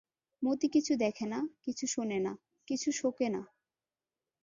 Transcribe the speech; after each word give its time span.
মতি 0.41 0.67
কিছু 0.67 0.93
দেখে 0.95 1.25
না, 1.25 1.39
কিছু 1.63 1.85
শোনে 1.87 2.19
না, 2.19 2.33
কিছু 2.67 2.89
শোকে 2.91 3.27
না। 3.29 3.41